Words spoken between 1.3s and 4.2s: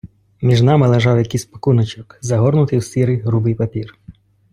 пакуночок, загорнутий в сірий грубий папір.